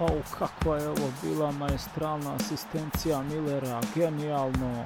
[0.00, 4.84] Au, kakva je ovo bila maestralna asistencija Millera, genijalno.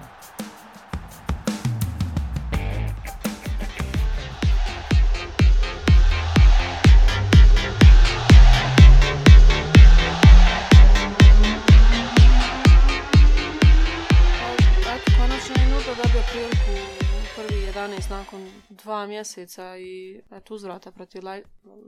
[18.04, 21.22] 15 nakon dva mjeseca i eto, uzvrata protiv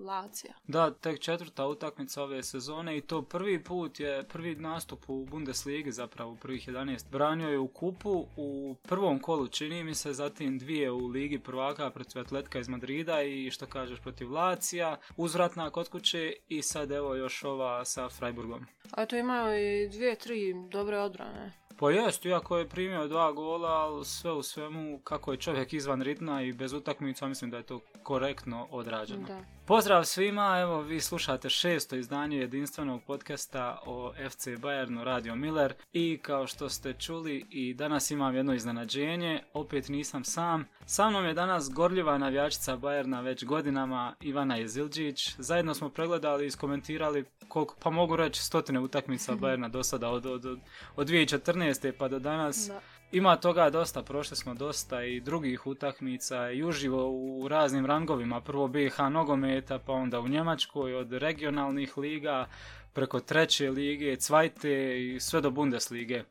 [0.07, 0.55] Lacija.
[0.67, 5.93] Da, tek četvrta utakmica ove sezone i to prvi put je prvi nastup u Bundesligi
[5.93, 7.11] zapravo prvih 11.
[7.11, 11.91] Branio je u kupu u prvom kolu čini mi se, zatim dvije u Ligi prvaka
[11.91, 17.15] protiv Atletka iz Madrida i što kažeš protiv Lacija, uzvratna kod kuće i sad evo
[17.15, 18.67] još ova sa Freiburgom.
[18.91, 21.66] A to imaju i dvije, tri dobre odbrane.
[21.79, 26.03] Pa jest, iako je primio dva gola, ali sve u svemu kako je čovjek izvan
[26.03, 29.27] ritma i bez utakmica, mislim da je to korektno odrađeno.
[29.27, 29.56] Da.
[29.67, 36.19] Pozdrav svima, evo vi slušate šesto izdanje jedinstvenog podcasta o FC Bayernu Radio Miller i
[36.23, 40.65] kao što ste čuli i danas imam jedno iznenađenje, opet nisam sam.
[40.85, 45.35] Sa mnom je danas gorljiva navijačica Bayerna već godinama Ivana Jezilđić.
[45.39, 50.27] Zajedno smo pregledali i iskomentirali koliko, pa mogu reći stotine utakmica Bayerna do sada od,
[50.27, 50.59] od, od,
[50.97, 51.93] od 2014.
[51.99, 52.69] pa do danas.
[52.69, 52.81] Da.
[53.13, 58.41] Ima toga dosta, prošli smo dosta i drugih utakmica i uživo u raznim rangovima.
[58.41, 62.47] Prvo BiH nogometa, pa onda u Njemačkoj od regionalnih liga
[62.93, 66.25] preko treće lige, cvajte i sve do Bundeslige.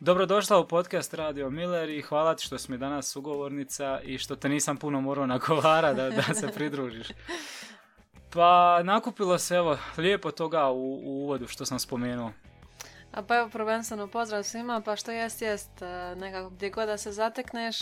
[0.00, 4.36] Dobrodošla u podcast Radio Miller i hvala ti što si mi danas sugovornica i što
[4.36, 7.08] te nisam puno morao nagovara da, da se pridružiš.
[8.32, 12.32] Pa nakupilo se evo lijepo toga u, u uvodu što sam spomenuo.
[13.12, 16.98] A pa evo prvenstveno pozdrav svima, pa što jest jest, e, nekako gdje god da
[16.98, 17.76] se zatekneš,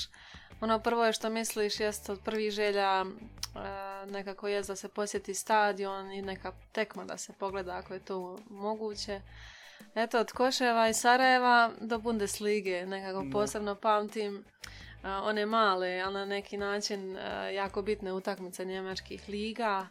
[0.60, 3.06] ono prvo je što misliš jest od prvih želja e,
[4.06, 8.38] nekako jest da se posjeti stadion i neka tekma da se pogleda ako je to
[8.50, 9.20] moguće.
[9.94, 14.44] Eto, od Koševa i Sarajeva do Bundeslige, nekako posebno pamtim
[15.04, 17.18] e, one male, ali na neki način
[17.54, 19.86] jako bitne utakmice njemačkih liga.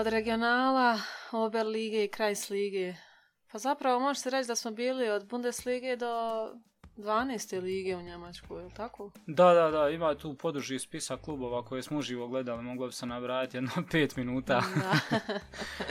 [0.00, 1.00] Od regionala,
[1.32, 3.05] Oberlige i Kreislige.
[3.56, 6.06] Pa zapravo može se reći da smo bili od Bundeslige do
[6.96, 7.62] 12.
[7.62, 9.10] lige u Njemačkoj, je li tako?
[9.26, 13.06] Da, da, da, ima tu poduži spisak klubova koje smo uživo gledali, moglo bi se
[13.06, 14.62] nabrajati jedno pet minuta.
[14.76, 15.20] Da.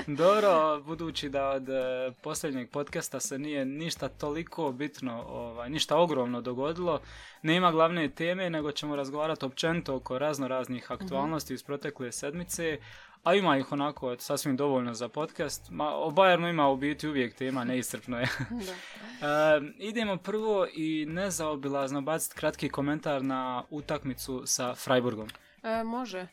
[0.24, 6.42] Dobro, budući da od e, posljednjeg podcasta se nije ništa toliko bitno, ovaj, ništa ogromno
[6.42, 7.00] dogodilo,
[7.42, 12.80] nema glavne teme, nego ćemo razgovarati općenito oko razno raznih aktualnosti iz protekle sedmice,
[13.26, 15.70] a ima ih onako sasvim dovoljno za podcast.
[15.70, 18.28] Ma, o Bayernu ima u biti uvijek tema, neiscrpno je.
[18.68, 18.74] da.
[19.22, 25.28] E, idemo prvo i nezaobilazno baciti kratki komentar na utakmicu sa Freiburgom.
[25.64, 26.28] E, može.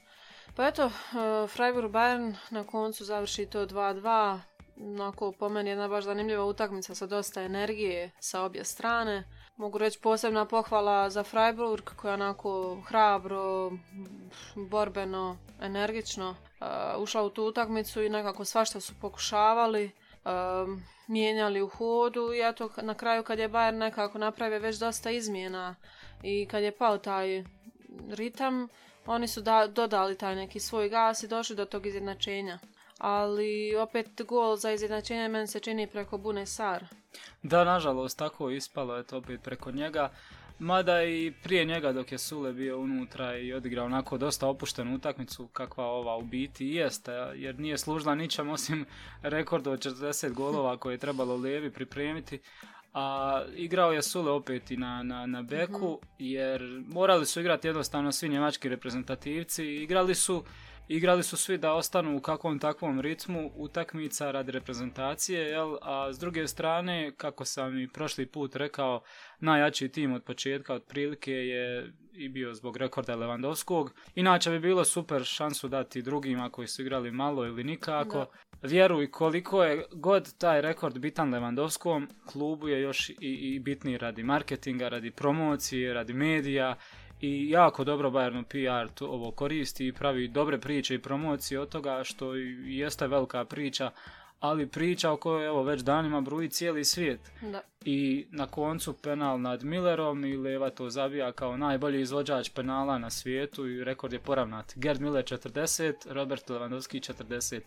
[0.56, 4.38] Pa eto, e, Freiburg Bayern na koncu završi to 2-2.
[4.76, 9.24] Onako, po meni jedna baš zanimljiva utakmica sa dosta energije sa obje strane.
[9.56, 13.72] Mogu reći posebna pohvala za Freiburg koja je onako hrabro,
[14.54, 16.64] borbeno, energično e,
[16.98, 19.84] ušla u tu utakmicu i nekako svašta su pokušavali.
[19.84, 19.92] e,
[21.12, 25.74] mijenjali u hodu i eto na kraju kad je Bayern nekako napravio već dosta izmjena
[26.22, 27.44] i kad je pao taj
[28.08, 28.68] ritam,
[29.06, 32.58] oni su da, dodali taj neki svoj gas i došli do tog izjednačenja.
[33.02, 36.84] Ali opet gol za izjednačenje meni se čini preko Bune Sar.
[37.42, 40.10] Da, nažalost, tako ispalo je to opet preko njega.
[40.58, 45.46] Mada i prije njega dok je Sule bio unutra i odigrao onako dosta opuštenu utakmicu
[45.46, 48.86] kakva ova u biti i jeste, jer nije služila ničem osim
[49.22, 52.40] rekorda od 40 golova koje je trebalo Levi pripremiti.
[52.94, 58.12] A igrao je Sule opet i na, na, na beku jer morali su igrati jednostavno
[58.12, 59.64] svi njemački reprezentativci.
[59.64, 60.44] Igrali su
[60.88, 65.76] igrali su svi da ostanu u kakvom takvom ritmu utakmica radi reprezentacije, jel?
[65.82, 69.02] a s druge strane, kako sam i prošli put rekao,
[69.40, 73.90] najjači tim od početka otprilike je i bio zbog rekorda Lewandowskog.
[74.14, 78.18] Inače bi bilo super šansu dati drugima koji su igrali malo ili nikako.
[78.18, 78.68] Da.
[78.68, 84.22] Vjeruj koliko je god taj rekord bitan Lewandowskom, klubu je još i, i bitniji radi
[84.22, 86.76] marketinga, radi promocije, radi medija
[87.22, 91.68] i jako dobro Bayernu PR to ovo koristi i pravi dobre priče i promocije od
[91.68, 93.90] toga što i jeste velika priča,
[94.40, 97.20] ali priča o kojoj evo već danima bruji cijeli svijet.
[97.42, 97.60] Da.
[97.84, 103.10] I na koncu penal nad Millerom i Leva to zabija kao najbolji izvođač penala na
[103.10, 104.72] svijetu i rekord je poravnat.
[104.76, 107.60] Gerd Miller 40, Robert Lewandowski 40.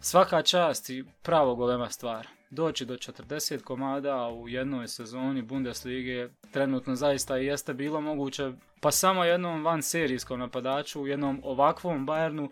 [0.00, 2.28] Svaka čast i pravo golema stvar.
[2.50, 8.90] Doći do 40 komada u jednoj sezoni Bundeslige trenutno zaista i jeste bilo moguće pa
[8.90, 12.48] samo jednom van serijskom napadaču u jednom ovakvom Bayernu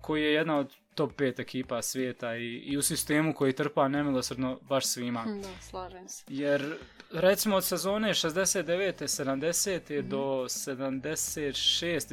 [0.00, 4.58] koji je jedna od top 5 ekipa svijeta i, i u sistemu koji trpa nemilosrdno
[4.62, 5.24] baš svima.
[5.42, 6.24] Da, slažem se.
[6.28, 6.76] Jer
[7.12, 8.92] recimo od sezone 69.
[9.02, 10.02] 70.
[10.02, 11.52] do 76.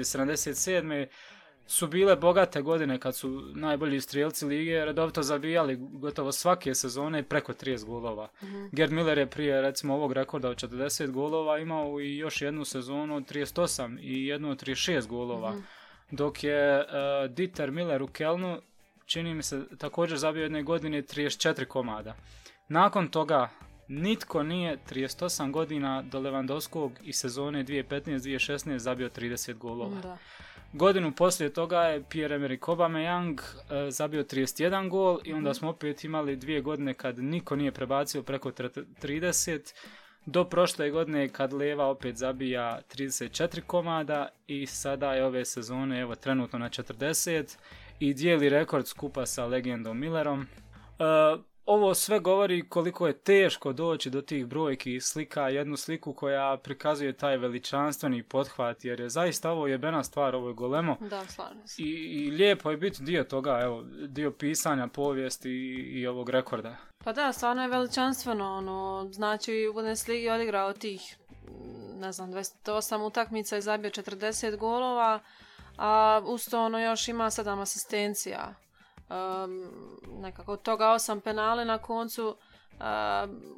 [0.04, 1.08] 77.
[1.68, 7.54] su bile bogate godine kad su najbolji strijelci lige redovito zabijali gotovo svake sezone preko
[7.54, 8.30] 30 golova.
[8.72, 13.16] Gerd Miller je prije recimo ovog rekorda od 40 golova imao i još jednu sezonu
[13.16, 15.56] od 38 i jednu od 36 golova.
[16.12, 18.62] Dok je uh, Dieter Miller u Kelnu
[19.06, 22.16] čini mi se također zabio jedne godine 34 komada.
[22.68, 23.50] Nakon toga
[23.88, 30.02] nitko nije 38 godina do Lewandowskog i sezone 2015-2016 zabio 30 golova.
[30.02, 30.18] Da.
[30.76, 36.36] Godinu poslije toga je Pierre-Emerick Aubameyang e, zabio 31 gol i onda smo opet imali
[36.36, 39.74] dvije godine kad niko nije prebacio preko tre- 30
[40.26, 46.16] do prošle godine kad Leva opet zabija 34 komada i sada je ove sezone evo
[46.16, 47.58] trenutno na 40
[48.00, 50.42] i dijeli rekord skupa sa legendom Millerom.
[50.42, 50.46] E,
[51.66, 56.58] ovo sve govori koliko je teško doći do tih brojki i slika jednu sliku koja
[56.64, 61.42] prikazuje taj veličanstveni pothvat jer je zaista ovo jebena stvar, ovo je golemo Da, se.
[61.78, 66.76] i, i lijepo je biti dio toga, evo, dio pisanja povijesti i, i ovog rekorda.
[67.04, 71.18] Pa da, stvarno je veličanstveno, ono, znači u Bundesligi odigrao tih,
[71.96, 75.20] ne znam, 28 utakmica i zabio 40 golova,
[75.78, 78.65] a uz to ono još ima 7 asistencija.
[79.10, 79.72] Um,
[80.08, 82.38] nekako od toga 8 penale na koncu, um,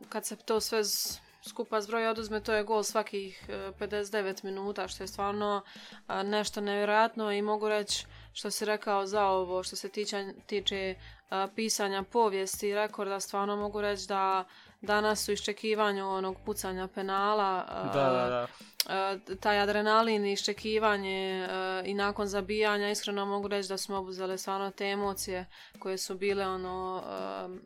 [0.10, 4.88] kad se to sve z- skupa zbroji oduzme, to je gol svakih e, 59 minuta,
[4.88, 5.62] što je stvarno
[6.08, 10.96] a, nešto nevjerojatno i mogu reći što si rekao za ovo, što se tiče, tiče
[11.30, 14.44] a, pisanja povijesti rekorda, stvarno mogu reći da
[14.82, 18.48] danas su iščekivanju onog pucanja penala, Da, da, da.
[18.88, 24.38] a, taj adrenalin i iščekivanje a, i nakon zabijanja, iskreno mogu reći da smo obuzele
[24.38, 25.46] stvarno te emocije
[25.80, 27.04] koje su bile ono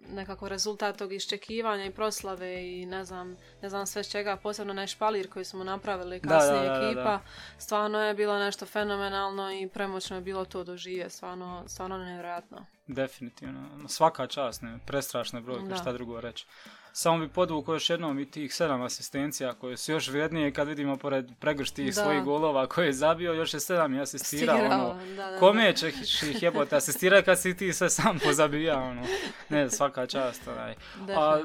[0.10, 4.72] nekako rezultat tog iščekivanja i proslave i ne znam, ne znam sve s čega, posebno
[4.72, 7.20] onaj špalir koji smo napravili kasnije da, da, da, ekipa,
[7.58, 12.66] stvarno je bilo nešto fenomenalno i premoćno je bilo to doživje, stvarno, stvarno nevjerojatno.
[12.94, 13.70] Definitivno.
[13.88, 15.76] Svaka čast, ne, prestrašne brojke, Da.
[15.76, 16.46] šta drugo reći.
[16.94, 20.98] Samo bi podvukao još jednom i tih sedam asistencija koje su još vrijednije kad vidimo
[20.98, 22.02] pored pregršt tih Da.
[22.02, 24.56] svojih golova koje je zabio, još je sedam i asistirao.
[24.58, 28.80] Stirao, Ono, da, da, kome ćeš ih jebote asistirati kad si ti sve sam pozabija,
[28.80, 29.02] ono.
[29.50, 30.76] Ne, svaka čast, onaj.
[31.18, 31.40] A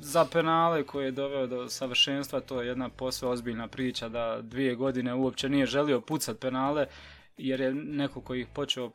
[0.00, 4.74] za penale koje je doveo do savršenstva, to je jedna posve ozbiljna priča da dvije
[4.74, 6.86] godine uopće nije želio pucat penale
[7.36, 8.90] jer je neko koji ih počeo,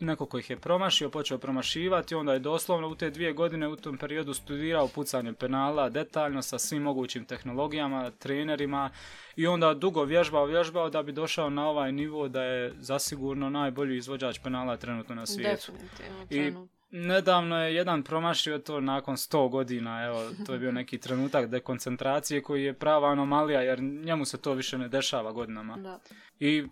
[0.00, 3.76] neko koji ih je promašio, počeo promašivati, onda je doslovno u te dvije godine u
[3.76, 8.90] tom periodu studirao pucanje penala detaljno sa svim mogućim tehnologijama, trenerima
[9.36, 13.96] i onda dugo vježbao, vježbao da bi došao na ovaj nivo da je zasigurno najbolji
[13.96, 15.72] izvođač penala trenutno na svijetu.
[15.72, 16.66] Definitivno.
[16.66, 16.75] I.
[16.90, 22.42] nedavno je jedan promašio to nakon 100 godina, evo, to je bio neki trenutak dekoncentracije
[22.42, 25.76] koji je prava anomalija jer njemu se to više ne dešava godinama.
[25.76, 26.00] Da.
[26.40, 26.64] I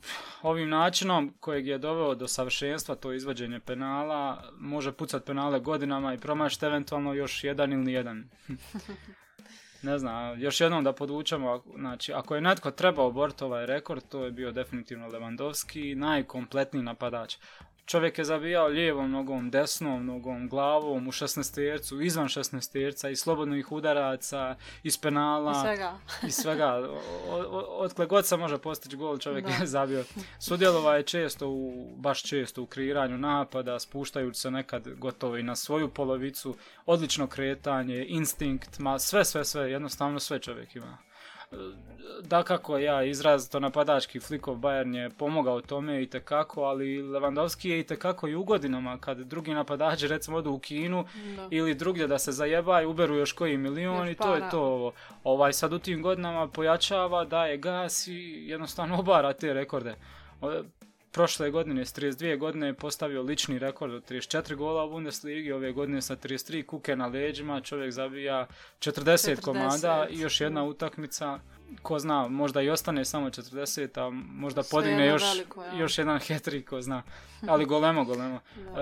[0.43, 6.19] ovim načinom kojeg je doveo do savršenstva to izvođenje penala, može pucat penale godinama i
[6.19, 8.25] promašiti eventualno još jedan ili jedan.
[9.83, 14.25] ne znam, još jednom da podvučemo, znači, ako je netko trebao boriti ovaj rekord, to
[14.25, 17.37] je bio definitivno Lewandowski, najkompletniji napadač.
[17.87, 23.21] Čovjek je zabijao lijevom nogom, desnom nogom, glavom u 16 tercu, izvan 16 terca, iz
[23.21, 25.93] slobodnih udaraca, iz penala I svega.
[26.29, 26.75] i svega.
[26.75, 29.53] O- o- Otkle god se može postići gol, čovjek Da.
[29.53, 30.05] je zabio.
[30.39, 35.57] Sudjelovao je često, u, baš često u kreiranju napada, spuštajući se nekad gotovo i na
[35.57, 36.57] svoju polovicu,
[36.87, 40.99] odlično kretanje, instinkt, ma sve, sve, sve, jednostavno sve čovjek ima.
[42.23, 47.83] Dakako ja izrazito napadački flikov Bayern je pomogao tome i tekako, ali Lewandowski je i
[47.83, 51.05] tekako i u godinama kad drugi napadači recimo odu u Kinu
[51.37, 51.49] Da.
[51.51, 54.93] ili drugdje da se zajebaju, uberu još koji milion Još i to je to.
[55.25, 59.95] Ovaj sad u tim godinama pojačava, daje gas i jednostavno obara te rekorde.
[61.15, 65.73] Prošle godine s 32 godine je postavio lični rekord od 34 gola u Bundesligi, ove
[65.73, 68.47] godine sa 33 kuke na leđima, čovjek zabija
[68.79, 71.39] 40, 40, komada i još jedna utakmica,
[71.83, 75.75] ko zna, možda i ostane samo 40, a možda Sve podigne još, veliko, ja.
[75.75, 77.03] još jedan hetrik, ko zna.
[77.43, 78.41] Ali golemo, golemo.
[78.57, 78.77] E,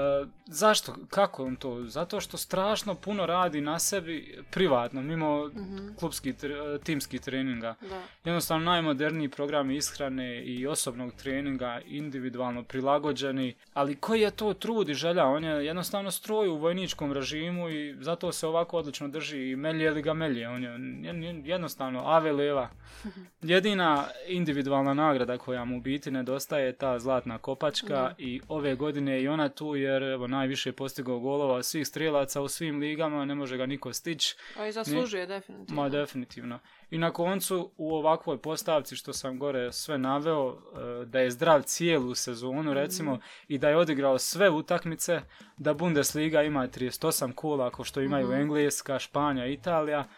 [0.47, 0.95] zašto?
[1.09, 1.83] Kako on to?
[1.83, 5.89] Zato što strašno puno radi na sebi privatno, mimo Mhm.
[5.95, 6.35] klubskih,
[6.79, 7.75] timskih treninga.
[7.81, 8.03] Da.
[8.25, 14.95] Jednostavno najmoderniji programi ishrane i osobnog treninga, individualno prilagođeni, ali koji je to trud i
[14.95, 15.27] želja?
[15.27, 19.91] On je jednostavno stroj u vojničkom režimu i zato se ovako odlično drži i melje
[19.91, 20.49] li ga melje.
[20.49, 22.69] On jejen- jednostavno ave leva.
[23.53, 28.15] Jedina individualna nagrada koja mu u biti nedostaje je ta zlatna kopačka Da.
[28.19, 32.41] i ove godine je i ona tu jer evo najviše je postigao golova svih strijelaca
[32.41, 34.37] u svim ligama, ne može ga niko stići.
[34.59, 35.83] A i zaslužuje definitivno.
[35.83, 36.59] Ma definitivno.
[36.91, 41.63] I na koncu u ovakvoj postavci što sam gore sve naveo, e, da je zdrav
[41.63, 45.21] cijelu sezonu recimo i da je odigrao sve utakmice,
[45.57, 50.09] da Bundesliga ima 38 kola kao što imaju Engleska, Španja, Italija,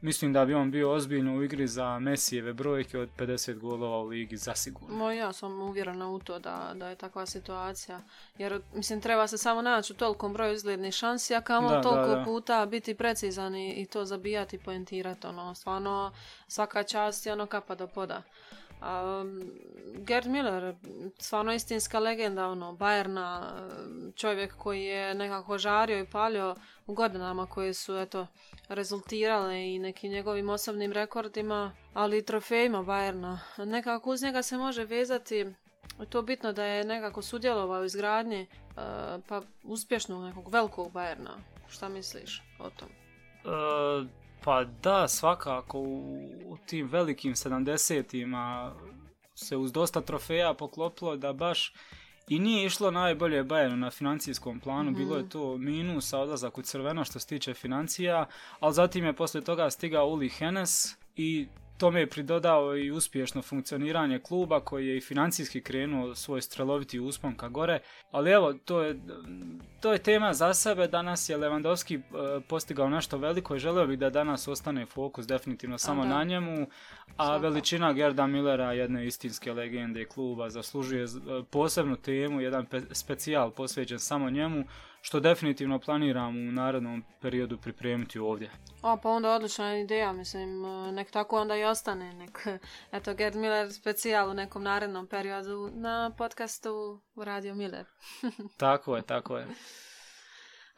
[0.00, 4.06] mislim da bi on bio ozbiljno u igri za Mesijeve brojke od 50 golova u
[4.06, 4.96] ligi zasigurno.
[4.96, 8.00] Mo, ja sam uvjerena u to da, da je takva situacija.
[8.38, 11.82] Jer, mislim, treba se samo naći u tolikom broju izglednih šansi, a kamo Da, da,
[11.82, 12.24] toliko da.
[12.24, 15.26] puta biti precizan i, i to zabijati i poentirati.
[15.26, 16.12] Ono, stvarno,
[16.48, 18.22] svaka čast je ono kapa do poda.
[18.80, 19.42] Um,
[19.94, 20.74] Gerd Miller,
[21.18, 23.52] stvarno istinska legenda, ono, Bayerna,
[24.16, 26.56] čovjek koji je nekako žario i palio
[26.86, 28.26] u godinama koje su, eto,
[28.68, 33.38] rezultirale i nekim njegovim osobnim rekordima, ali i trofejima Bayerna.
[33.58, 35.46] Nekako uz njega se može vezati
[36.08, 38.76] to bitno da je nekako sudjelovao u izgradnji uh,
[39.28, 41.30] pa uspješnog nekog velikog Bayerna.
[41.68, 42.88] Šta misliš o tom?
[43.44, 48.74] E, pa da, svakako u, u tim velikim 70-ima
[49.34, 51.74] se uz dosta trofeja poklopilo da baš
[52.28, 57.04] i nije išlo najbolje Bayernu na financijskom planu, bilo je to minusa, odlazak u crveno
[57.04, 58.26] što se tiče financija,
[58.60, 61.48] ali zatim je poslije toga stigao Uli Hennes i
[61.80, 67.36] tome je pridodao i uspješno funkcioniranje kluba koji je i financijski krenuo svoj streloviti uspon
[67.36, 67.78] ka gore,
[68.10, 69.00] ali evo, to je,
[69.80, 73.98] to je tema za sebe, danas je Lewandowski e, postigao nešto veliko i želio bih
[73.98, 76.66] da danas ostane fokus definitivno samo na njemu,
[77.16, 77.38] a Svakako.
[77.42, 81.08] veličina Gerda Millera, jedne istinske legende kluba, zaslužuje e,
[81.50, 84.64] posebnu temu, jedan pe- specijal posvećen samo njemu,
[85.00, 88.50] što definitivno planiram u narednom periodu pripremiti ovdje.
[88.82, 92.46] O, pa onda odlična ideja, mislim, uh, nek tako onda i ostane, nek,
[92.92, 97.86] eto, Gerd Miller specijal u nekom narednom periodu na podcastu Radio Miller.
[98.56, 99.46] Tako je, tako je.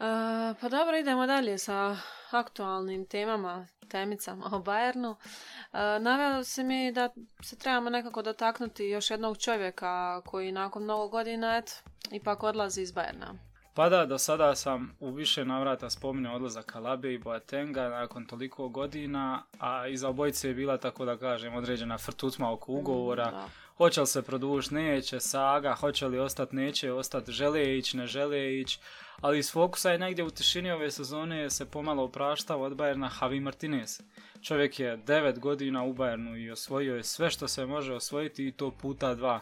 [0.02, 1.96] Uh, pa dobro, idemo dalje sa
[2.30, 5.10] aktualnim temama, temicama o Bayernu.
[5.10, 7.10] Uh, naveo se mi da
[7.42, 12.92] se trebamo nekako dotaknuti još jednog čovjeka koji nakon mnogo godina et, ipak odlazi iz
[12.92, 13.51] Bayerna.
[13.74, 18.68] Pa da, do sada sam u više navrata spominjao odlazak Kalabe i Boatenga nakon toliko
[18.68, 23.30] godina, a iza obojice je bila, tako da kažem, određena frtutma oko ugovora.
[23.30, 23.48] Da.
[23.76, 28.58] Hoće li se produžiti, neće, saga, hoće li ostati, neće ostati, žele ići, ne žele
[28.60, 28.78] ići.
[29.20, 33.40] Ali iz fokusa je negdje u tišini ove sezone se pomalo opraštao od Bayerna Javi
[33.40, 34.00] Martinez.
[34.42, 38.52] Čovjek je 9 godina u Bayernu i osvojio je sve što se može osvojiti i
[38.52, 39.40] to puta dva.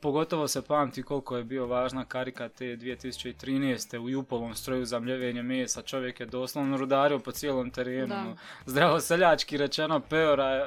[0.00, 3.98] Pogotovo se pamti koliko je bio važna karika te 2013.
[3.98, 5.82] u Jupovom stroju za mljevenje mesa.
[5.82, 8.06] Čovjek je doslovno rudario po cijelom terenu.
[8.06, 8.36] Da.
[8.66, 10.00] Zdravo seljački rečeno,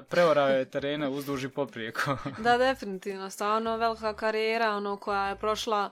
[0.09, 2.17] preorao je terene uzduž i poprijeko.
[2.43, 3.29] Da, definitivno.
[3.29, 5.91] Stvarno velika karijera, ono, koja je prošla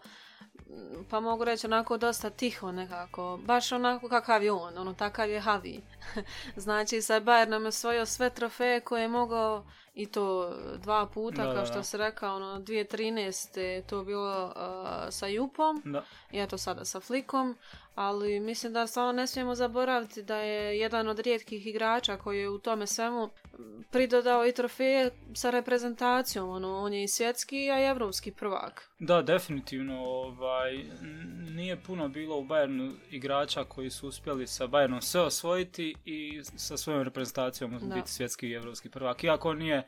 [1.09, 3.39] pa mogu reći onako dosta tiho nekako.
[3.45, 5.81] Baš onako kakav je on, ono, takav je Havi.
[6.55, 11.53] znači, sa Bayernom je osvojio sve trofeje koje je mogao i to dva puta, Da,
[11.53, 13.59] kao što se rekao, ono, 2013.
[13.59, 14.53] je to bilo uh,
[15.09, 16.03] sa Jupom da.
[16.31, 17.57] i eto sada sa Flikom,
[17.99, 22.49] ali mislim da stvarno ne smijemo zaboraviti da je jedan od rijetkih igrača koji je
[22.49, 23.29] u tome svemu
[23.91, 28.89] pridodao i trofeje sa reprezentacijom, ono, on je i svjetski, a i evropski prvak.
[28.99, 29.99] Da, definitivno.
[30.03, 30.83] Ovaj,
[31.55, 36.77] nije puno bilo u Bayernu igrača koji su uspjeli sa Bayernom sve osvojiti i sa
[36.77, 37.95] svojom reprezentacijom Da.
[37.95, 39.23] biti svjetski i evropski prvak.
[39.23, 39.85] Iako nije e,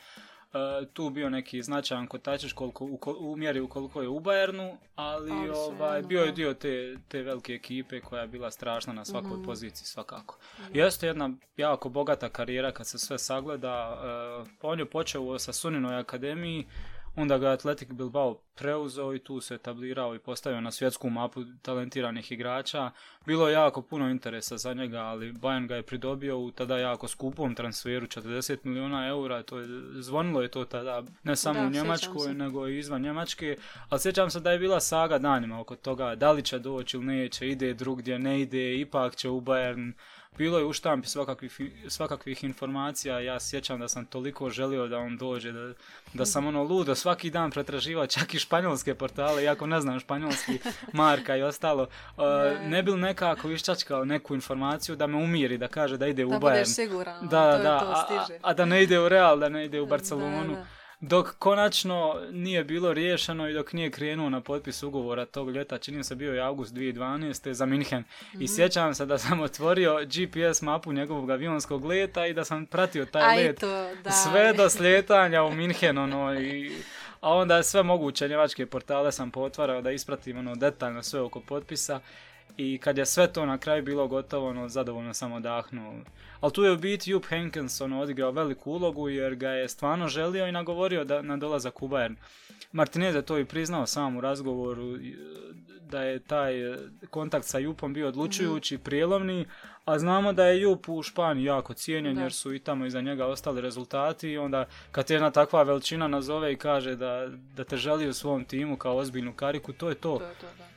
[0.86, 5.50] tu bio neki značajan kotačić koliko, u, u mjeri ukoliko je u Bayernu, ali, Ali
[5.50, 9.44] ovaj, bio je dio te, te velike ekipe koja je bila strašna na svakoj Mhm.
[9.44, 10.38] poziciji svakako.
[10.74, 14.02] Jeste jedna jako bogata karijera kad se sve sagleda.
[14.44, 16.68] e, on je počeo sa Suninoj akademiji,
[17.16, 21.44] onda ga je Atletic Bilbao preuzeo i tu se etablirao i postavio na svjetsku mapu
[21.62, 22.92] talentiranih igrača.
[23.26, 27.08] Bilo je jako puno interesa za njega, ali Bayern ga je pridobio u tada jako
[27.08, 29.68] skupom transferu, 40 milijuna eura, to je,
[30.02, 33.58] zvonilo je to tada ne samo Da, u Njemačkoj, nego i izvan Njemačke,
[33.90, 37.06] ali sjećam se da je bila saga danima oko toga, da li će doći ili
[37.06, 39.94] neće, ide drugdje, ne ide, ipak će u Bayern,
[40.34, 45.18] bilo je u štampi svakakvih, svakakvih informacija, ja sjećam da sam toliko želio da on
[45.18, 45.74] dođe, da,
[46.14, 50.60] da sam ono ludo svaki dan pretraživao čak i španjolske portale, iako ne znam španjolski
[50.94, 51.84] marka i ostalo,
[52.18, 52.70] uh, Je.
[52.70, 56.30] ne bi li nekako iščačkao neku informaciju da me umiri, da kaže da ide u
[56.30, 56.40] Da Bayern.
[56.42, 58.40] budeš siguran, ono, Da, to da, to a, a- stiže.
[58.42, 60.50] a da ne ide u Real, da ne ide u Barcelonu.
[60.50, 60.66] Da, da.
[61.02, 66.04] Dok konačno nije bilo riješeno i dok nije krenuo na potpis ugovora tog ljeta, čini
[66.04, 67.54] se bio je august 2012.
[67.54, 68.04] za Minhen.
[68.34, 68.46] I Mhm.
[68.48, 73.24] sjećam se da sam otvorio GPS mapu njegovog avionskog leta i da sam pratio taj
[73.24, 74.12] A i let to, da.
[74.12, 76.72] sve do slijetanja u Minhen, ono, i,
[77.22, 82.00] a onda sve moguće njemačke portale sam potvarao da ispratim ono detaljno sve oko potpisa
[82.58, 85.94] i kad je sve to na kraju bilo gotovo, ono, zadovoljno sam odahnuo.
[86.42, 90.08] Ali tu je u biti Jupp Heynckes ono, odigrao veliku ulogu jer ga je stvarno
[90.08, 92.16] želio i nagovorio da, na dolazak u Bayern.
[92.72, 95.16] Martinez je to i priznao sam u razgovoru i,
[95.90, 96.78] da je taj e,
[97.10, 99.46] kontakt sa Jupom bio odlučujući, prijelovni,
[99.86, 102.22] a znamo da je Jup u Španiji jako cijenjen Da.
[102.22, 106.08] jer su i tamo iza njega ostali rezultati i onda kad te jedna takva veličina
[106.08, 109.96] nazove i kaže da, da te želi u svom timu kao ozbiljnu kariku, to je
[109.96, 110.18] to.
[110.18, 110.72] To je to, da.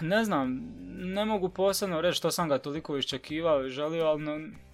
[0.00, 4.22] Ne znam, ne mogu posebno reći što sam ga toliko iščekivao i želio, ali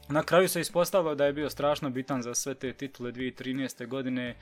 [0.09, 3.87] na kraju se ispostavilo da je bio strašno bitan za sve te titule 2013.
[3.87, 4.29] godine.
[4.29, 4.37] E,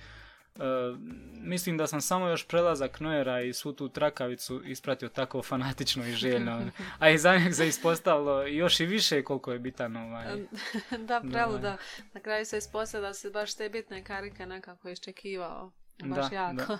[1.33, 6.13] mislim da sam samo još prelazak Neuera i svu tu trakavicu ispratio tako fanatično i
[6.13, 6.63] željno.
[6.99, 10.27] A i za njeg se ispostavilo još i više koliko je bitan ovaj.
[11.09, 11.59] da, pravo, Da.
[11.59, 11.77] da.
[12.13, 15.73] Na kraju se ispostavilo da se baš te bitne karike nekako iščekivao.
[16.05, 16.55] Baš Da, jako.
[16.55, 16.79] da.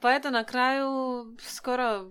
[0.00, 0.90] Pa eto, na kraju
[1.38, 2.10] skoro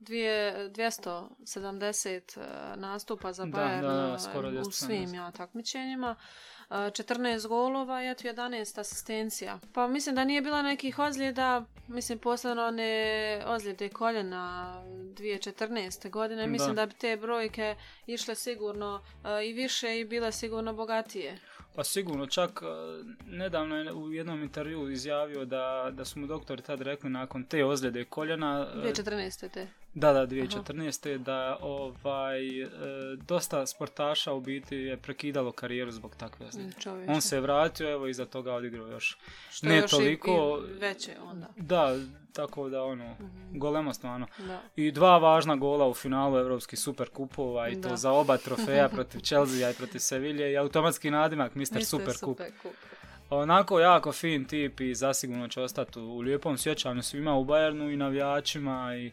[0.00, 4.70] dvije, 270 eh, nastupa za Bayern da, da, eh, skoro u 270.
[4.72, 6.16] svim ja, takmičenjima.
[6.70, 9.58] Eh, 14 golova i eto 11 asistencija.
[9.74, 16.10] Pa mislim da nije bila nekih ozljeda, mislim posebno one ozljede koljena 2014.
[16.10, 16.82] godine, mislim Da.
[16.82, 17.76] da bi te brojke
[18.06, 19.02] išle sigurno
[19.44, 21.38] i više i bile sigurno bogatije.
[21.74, 22.66] Pa sigurno, čak e,
[23.26, 27.64] nedavno je u jednom intervju izjavio da, da su mu doktori tad rekli nakon te
[27.64, 29.50] ozljede koljena, e, 2014.
[29.50, 29.66] te.
[29.94, 31.18] Da, da, 2014.
[31.18, 32.68] da ovaj, e,
[33.18, 36.72] dosta sportaša u biti je prekidalo karijeru zbog takve ozljede.
[36.74, 37.12] Čovječe.
[37.12, 39.18] On se vratio, evo, iza toga odigrao još.
[39.50, 41.46] Što ne je još toliko- i veće onda.
[41.56, 41.96] Da,
[42.32, 43.58] tako da, ono, Mhm.
[43.58, 44.26] golemo stvarno.
[44.38, 44.60] Da.
[44.76, 47.96] I dva važna gola u finalu Europskih superkupova i to Da.
[47.96, 51.84] za oba trofeja protiv Chelsea i protiv Sevilje i automatski nadimak Mr.
[51.84, 52.14] Superkup.
[52.38, 52.72] Superkup.
[53.30, 57.96] Onako jako fin tip i zasigurno će ostati u lijepom sjećanju svima u Bayernu i
[57.96, 59.10] navijačima i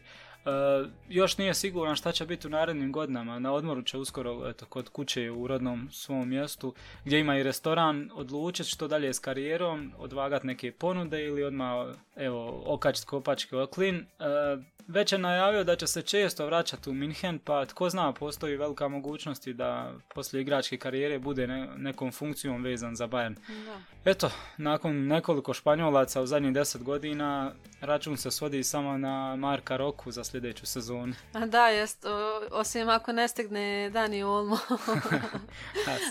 [0.48, 3.38] e, još nije siguran šta će biti u narednim godinama.
[3.38, 8.10] Na odmoru će uskoro eto, kod kuće u rodnom svom mjestu gdje ima i restoran
[8.14, 13.06] odlučiti što dalje s karijerom, odvagat neke ponude ili odmah evo, okačit
[13.52, 13.96] oklin.
[13.96, 18.56] E, već je najavio da će se često vraćati u Minhen, pa tko zna, postoji
[18.56, 23.34] velika mogućnost da poslije igračke karijere bude ne- nekom funkcijom vezan za Bayern.
[23.64, 23.80] Da.
[24.04, 30.10] Eto, nakon nekoliko Španjolaca u zadnjih deset godina, račun se svodi samo na Marka Roku
[30.10, 31.14] za sljedeću sezonu.
[31.32, 32.10] A da, jest, o-
[32.50, 33.58] osim ako ne stigne
[33.90, 34.58] Dani Olmo.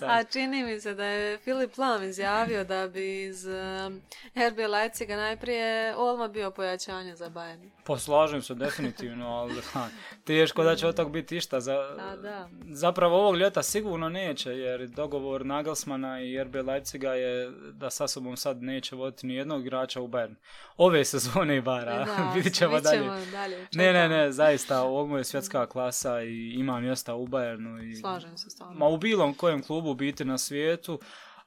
[0.06, 4.02] A A čini mi se da je Filip Lam izjavio da bi iz um,
[4.48, 7.70] RB Leipziga najprije Olmo bio pojačanje za Bayern.
[7.84, 9.88] poslažem se definitivno, ali ha,
[10.24, 11.60] teško da će od tog biti išta.
[11.60, 12.50] Za, A da.
[12.72, 18.38] Zapravo ovog ljeta sigurno neće, jer dogovor Nagelsmana i RB Leipziga je da sa sobom
[18.38, 20.36] sad neće voditi ni jednog igrača u Bayern.
[20.78, 23.10] Ove sezone i bara, Da, vidit ćemo dalje.
[23.32, 23.68] dalje.
[23.74, 27.92] Ne, ne, ne, zaista, ovo je svjetska klasa i ima mjesta u Bayernu.
[27.92, 27.96] I...
[27.96, 28.80] Slažem se stvarno.
[28.80, 31.00] Ma u bilo kojem klubu biti na svijetu,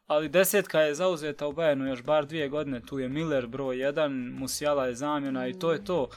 [0.07, 2.81] ali desetka je zauzeta u Bayernu još bar dvije godine.
[2.81, 6.09] Tu je Miller broj jedan, Musiala je zamjena i to je to.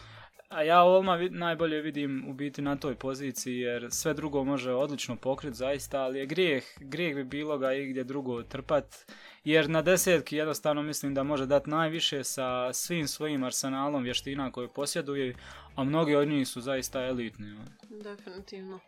[0.53, 5.15] A ja Olma najbolje vidim u biti na toj poziciji jer sve drugo može odlično
[5.15, 9.11] pokriti zaista, ali je grijeh, grijeh bi bilo ga igdje drugo trpat.
[9.43, 14.67] Jer na desetki jednostavno mislim da može dati najviše sa svim svojim arsenalom vještina koje
[14.67, 15.35] posjeduje,
[15.75, 17.51] a mnogi od njih su zaista elitni.
[17.51, 18.01] ono.
[18.03, 18.79] Definitivno.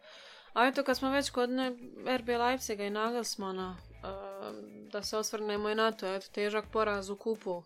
[0.53, 1.71] A eto, kad smo već kod ne,
[2.17, 7.15] RB Leipziga i Nagelsmana, um, da se osvrnemo i na to, eto, težak poraz u
[7.15, 7.63] kupu uh,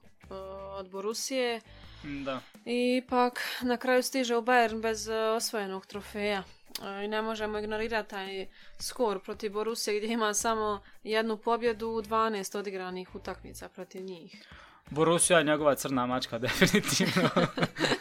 [0.79, 1.61] od Borusije.
[2.03, 2.41] Da.
[2.65, 6.43] I ipak na kraju stiže u Bayern bez uh, osvojenog trofeja.
[6.79, 8.47] Uh, I ne možemo ignorirati taj
[8.79, 14.43] skor protiv Borusije gdje ima samo jednu pobjedu u 12 odigranih utakmica protiv njih.
[14.89, 17.29] Borussia je njegova crna mačka, definitivno.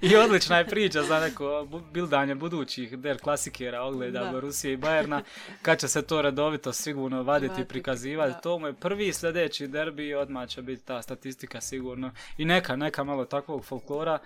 [0.00, 4.30] I odlična je priča za neko bildanje budućih der klasikera ogleda Da.
[4.30, 5.22] Borusije i Bajerna,
[5.62, 8.32] kad će se to redovito sigurno vaditi i prikazivati.
[8.32, 8.40] da.
[8.40, 12.10] To mu je prvi sljedeći derbi i odmah će biti ta statistika sigurno.
[12.38, 14.18] I neka, neka malo takvog folklora.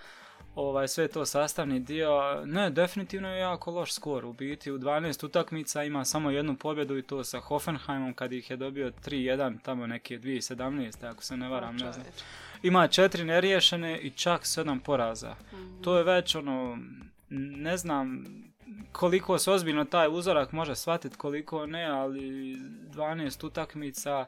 [0.55, 2.41] Ovaj, sve to sastavni dio.
[2.45, 4.25] Ne, definitivno je jako loš skor.
[4.25, 8.49] U biti u 12 utakmica ima samo jednu pobjedu i to sa Hoffenheimom kad ih
[8.49, 11.11] je dobio 3-1 tamo neke 2017.
[11.11, 12.05] ako se ne varam, ne znam.
[12.63, 15.35] Ima četiri neriješene i čak sedam poraza.
[15.81, 16.77] To je već ono,
[17.29, 18.25] ne znam
[18.91, 22.55] koliko se ozbiljno taj uzorak može shvatiti, koliko ne, ali
[22.95, 24.25] 12 utakmica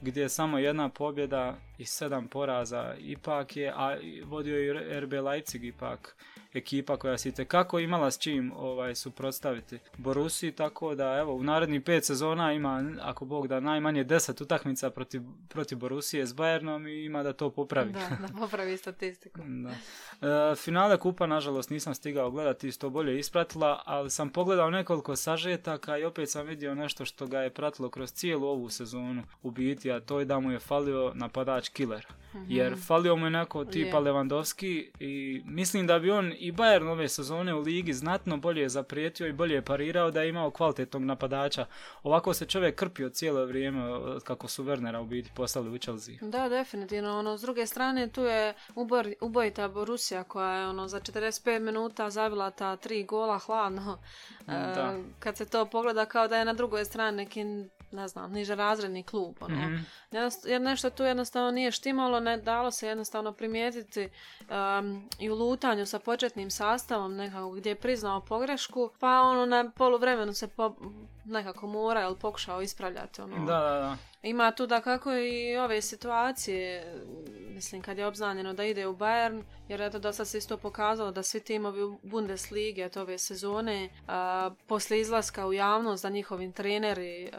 [0.00, 5.64] gdje je samo jedna pobjeda i sedam poraza ipak je, a vodio je RB Leipzig
[5.64, 6.16] ipak
[6.54, 11.82] ekipa koja se itekako imala s čim ovaj, suprotstaviti Borusi, tako da evo u narednih
[11.82, 17.04] pet sezona ima, ako Bog da, najmanje deset utakmica protiv, protiv Borusije s Bayernom i
[17.04, 17.92] ima da to popravi.
[17.92, 19.40] Da, da popravi statistiku.
[19.64, 19.70] da.
[20.28, 25.98] E, finale kupa, nažalost, nisam stigao gledati, isto bolje ispratila, ali sam pogledao nekoliko sažetaka
[25.98, 29.92] i opet sam vidio nešto što ga je pratilo kroz cijelu ovu sezonu u biti,
[29.92, 32.06] a to je da mu je falio napadač killer.
[32.42, 32.52] Mhm.
[32.52, 37.08] Jer falio mu je neko tipa Lewandowski i mislim da bi on i Bayern ove
[37.08, 41.66] sezone u ligi znatno bolje zaprijetio i bolje parirao da je imao kvalitetnog napadača.
[42.02, 43.80] Ovako se čovjek krpio cijelo vrijeme
[44.24, 46.14] kako su Wernera u biti poslali u Chelsea.
[46.20, 47.18] Da, definitivno.
[47.18, 52.10] Ono, s druge strane tu je ubor, ubojita Borussia koja je ono, za 45 minuta
[52.10, 53.98] zavila ta tri gola hladno.
[54.46, 54.54] Da.
[54.54, 57.44] E, kad se to pogleda kao da je na drugoj strani neki
[57.92, 59.36] ne znam, niže razredni klub.
[59.40, 59.56] Ono.
[59.56, 59.86] mm
[60.44, 64.08] Jer nešto tu jednostavno nije štimalo, ne dalo se jednostavno primijetiti
[64.78, 69.70] um, i u lutanju sa početnim sastavom nekako gdje je priznao pogrešku, pa ono na
[69.76, 70.74] poluvremenu se po,
[71.24, 73.20] nekako mora ili pokušao ispravljati.
[73.20, 73.46] Ono.
[73.46, 73.96] Da, da, da.
[74.22, 76.94] Ima tu da kako i ove situacije,
[77.54, 81.22] mislim kad je obznanjeno da ide u Bayern, jer eto sad se isto pokazalo da
[81.22, 87.30] svi timovi u Bundeslige eto ove sezone, a, poslije izlaska u javnost da njihovi treneri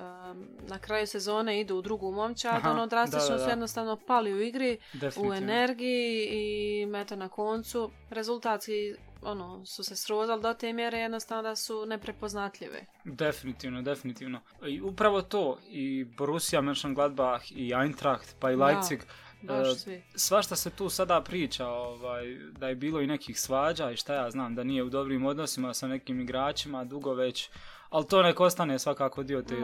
[0.67, 4.77] na kraju sezone idu u drugu momčad, ono drastično su jednostavno pali u igri,
[5.17, 11.43] u energiji i eto na koncu rezultatski ono, su se srozali do te mjere jednostavno
[11.43, 12.85] da su neprepoznatljive.
[13.03, 14.41] Definitivno, definitivno.
[14.67, 18.99] I upravo to, i Borussia Mönchengladbach, i Eintracht, pa i Leipzig,
[19.41, 20.03] da, baš svi.
[20.15, 24.31] svašta se tu sada priča, ovaj, da je bilo i nekih svađa i šta ja
[24.31, 27.49] znam, da nije u dobrim odnosima sa nekim igračima dugo već,
[27.89, 29.55] ali to nek ostane svakako dio te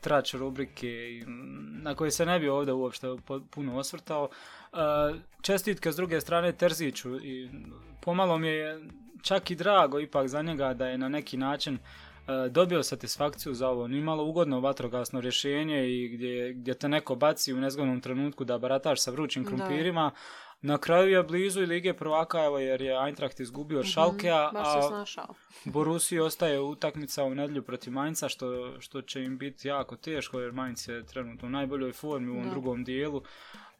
[0.00, 1.22] trač rubrike
[1.82, 3.06] na koje se ne bi ovdje uopšte
[3.50, 4.28] puno osvrtao.
[5.42, 7.50] Čestitke s druge strane Terziću i
[8.00, 8.80] pomalo mi je
[9.22, 13.68] čak i drago ipak za njega da je na neki način e, dobio satisfakciju za
[13.68, 13.88] ovo.
[13.88, 18.58] Nije malo ugodno vatrogasno rješenje i gdje, gdje te neko baci u nezgodnom trenutku da
[18.58, 20.10] barataš sa vrućim krumpirima.
[20.62, 24.50] Na kraju je blizu i Lige prvaka evo, jer je Eintracht izgubio od mm a
[25.64, 30.52] Borusi ostaje utakmica u nedlju protiv Mainca što, što će im biti jako teško jer
[30.52, 33.22] Mainz je trenutno u najboljoj formi u ovom drugom dijelu.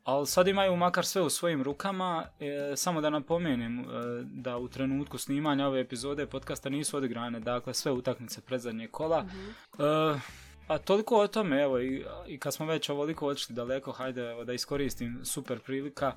[0.04, 3.84] Ali sad imaju makar sve u svojim rukama, e, samo da napomenem e,
[4.24, 9.22] da u trenutku snimanja ove epizode podcasta nisu odigrane, dakle sve utakmice predzadnje kola.
[9.22, 10.20] mm
[10.70, 14.44] a toliko o tome, evo, i, i kad smo već ovoliko otišli daleko, hajde evo,
[14.44, 16.12] da iskoristim super prilika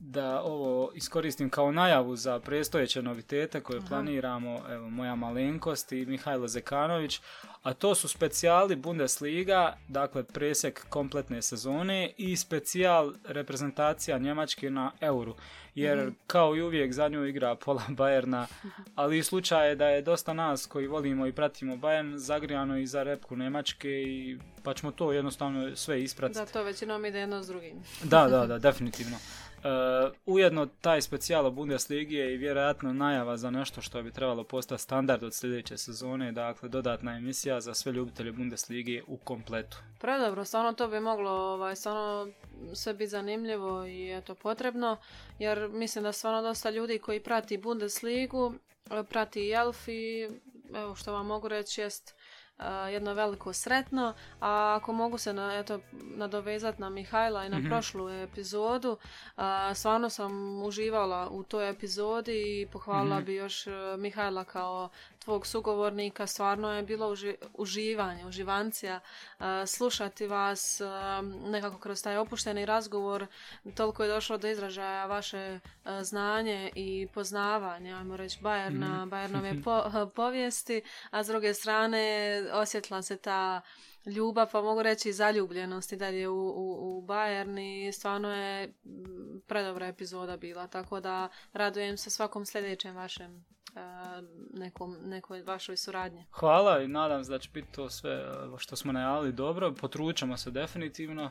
[0.00, 6.48] da ovo iskoristim kao najavu za prestojeće novitete koje planiramo, evo, moja malenkost i Mihajlo
[6.48, 7.20] Zekanović,
[7.62, 15.34] a to su specijali Bundesliga, dakle presjek kompletne sezone i specijal reprezentacija Njemačke na Euru,
[15.80, 16.14] jer mhm.
[16.26, 18.46] kao i uvijek za nju igra pola Bayerna,
[18.94, 23.02] ali slučaj je da je dosta nas koji volimo i pratimo Bayern zagrijano i za
[23.02, 26.40] repku Njemačke i pa ćemo to jednostavno sve ispratiti.
[26.40, 27.82] Da, to većinom ide jedno s drugim.
[28.02, 29.16] da, da, da, definitivno.
[29.68, 34.82] Uh, ujedno taj specijal Bundesligi je i vjerojatno najava za nešto što bi trebalo postati
[34.82, 39.76] standard od sljedeće sezone, dakle dodatna emisija za sve ljubitelje Bundeslige u kompletu.
[40.00, 42.28] Predobro, stvarno to bi moglo ovaj, stvarno
[42.74, 44.96] sve biti zanimljivo i to potrebno,
[45.38, 48.54] jer mislim da stvarno dosta ljudi koji prati Bundesligu,
[49.08, 50.22] prati i Elfi,
[50.74, 52.14] evo što vam mogu reći jest
[52.92, 57.68] jedno veliko sretno, a ako mogu se na, eto, nadovezati na Mihajla i na mm
[57.68, 58.96] prošlu epizodu,
[59.36, 64.88] a, stvarno sam uživala u toj epizodi i pohvalila mm bi još e, Mihajla kao
[65.28, 67.14] tvog sugovornika, stvarno je bilo
[67.54, 69.00] uživanje, uživancija,
[69.66, 70.80] slušati vas
[71.46, 73.26] nekako kroz taj opušteni razgovor,
[73.74, 75.60] toliko je došlo do izražaja vaše
[76.02, 79.54] znanje i poznavanje, ajmo reći, Bajerna, mm Bajernove
[80.14, 82.00] povijesti, a s druge strane
[82.52, 83.60] osjetila se ta
[84.06, 88.74] ljubav, pa mogu reći zaljubljenost i dalje u, u, u Bayern i stvarno je
[89.46, 93.57] predobra epizoda bila, tako da radujem se svakom sljedećem vašem
[94.54, 96.24] nekom, nekoj vašoj suradnji.
[96.30, 98.24] Hvala i nadam se da će biti to sve
[98.58, 99.74] što smo najavili dobro.
[99.74, 101.30] Potručamo se definitivno.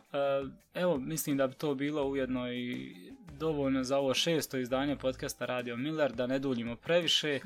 [0.73, 2.95] Evo, mislim da bi to bilo ujedno i
[3.39, 7.39] dovoljno za ovo šesto izdanje podcasta Radio Miller, da ne duljimo previše.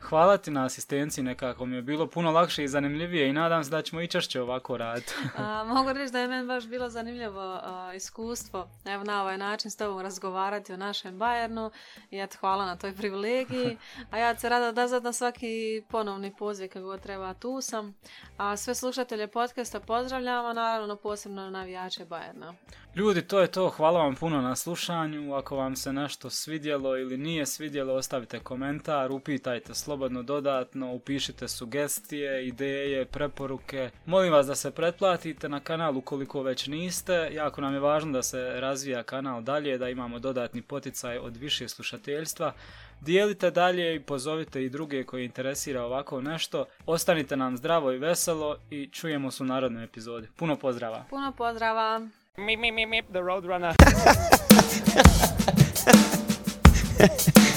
[0.00, 3.70] Hvala ti na asistenciji nekako mi je bilo puno lakše i zanimljivije i nadam se
[3.70, 5.14] da ćemo i češće ovako raditi.
[5.74, 7.60] mogu reći da je meni baš bilo zanimljivo
[7.96, 11.70] iskustvo evo na ovaj način s tobom razgovarati o našem Bajernu
[12.10, 13.76] i eto hvala na toj privilegiji.
[14.10, 17.94] A ja ja se rada odazvat na svaki ponovni poziv kako god treba, tu sam.
[18.36, 22.54] A sve slušatelje podcasta pozdravljamo, naravno posebno navijače Bajerna.
[22.96, 23.68] Ljudi, to je to.
[23.68, 25.34] Hvala vam puno na slušanju.
[25.34, 32.46] Ako vam se nešto svidjelo ili nije svidjelo, ostavite komentar, upitajte slobodno dodatno, upišite sugestije,
[32.46, 33.90] ideje, preporuke.
[34.06, 37.30] Molim vas da se pretplatite na kanal ukoliko već niste.
[37.32, 41.68] Jako nam je važno da se razvija kanal dalje, da imamo dodatni poticaj od više
[41.68, 42.52] slušateljstva.
[43.00, 46.64] Dijelite dalje i pozovite i druge koji interesira ovako nešto.
[46.86, 50.28] Ostanite nam zdravo i veselo i čujemo se u narodnoj epizodi.
[50.36, 51.04] Puno pozdrava!
[51.10, 52.08] Puno pozdrava!
[52.36, 53.74] Meep, meep, meep, meep, the Roadrunner.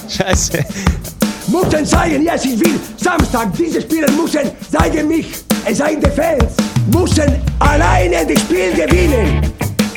[0.09, 1.18] Scheiße.
[1.51, 2.79] Müssen zeigen, yes, ich will.
[2.97, 5.31] Samstag, diese Spieler müssen zeigen mich.
[5.65, 6.53] Es seien die Fans.
[6.93, 9.41] Müssen alleine das Spiel gewinnen.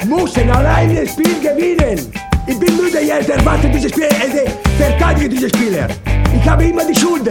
[0.06, 2.10] Müssen alleine das Spiel gewinnen.
[2.46, 5.88] Ich bin müde jetzt, erwarte diese Spieler, äh, verteidige diese Spieler.
[6.34, 7.30] Ich habe immer die Schuld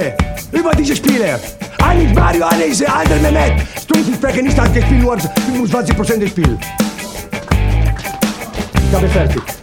[0.52, 1.40] über diese Spieler.
[1.84, 3.68] Einer ist Mario, einer ist der andere Mehmet.
[3.82, 6.60] Stumpfsprechen ist das Spiel nur 25% des Spiels.
[8.88, 9.61] Ich habe fertig.